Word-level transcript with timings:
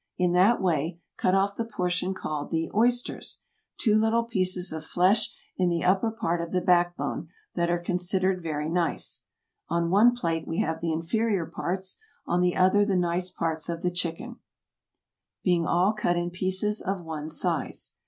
In 0.17 0.31
that 0.33 0.59
way, 0.59 0.99
cut 1.15 1.35
off 1.35 1.55
the 1.55 1.63
portion 1.63 2.15
called 2.15 2.49
the 2.49 2.71
"oysters," 2.73 3.41
two 3.77 3.99
little 3.99 4.23
pieces 4.23 4.73
of 4.73 4.83
flesh 4.83 5.29
in 5.57 5.69
the 5.69 5.83
upper 5.83 6.09
part 6.09 6.41
of 6.41 6.51
the 6.51 6.59
back 6.59 6.97
bone, 6.97 7.29
that 7.53 7.69
are 7.69 7.77
considered 7.77 8.41
very 8.41 8.67
nice. 8.67 9.25
On 9.69 9.91
one 9.91 10.15
plate 10.15 10.47
we 10.47 10.57
have 10.57 10.79
the 10.81 10.91
inferior 10.91 11.45
parts, 11.45 11.99
on 12.25 12.41
the 12.41 12.55
other 12.55 12.83
the 12.83 12.95
nice 12.95 13.29
parts 13.29 13.69
of 13.69 13.83
the 13.83 13.91
chicken, 13.91 14.37
being 15.43 15.67
all 15.67 15.93
cut 15.93 16.17
in 16.17 16.31
pieces 16.31 16.81
of 16.81 17.01
one 17.03 17.29
size. 17.29 17.93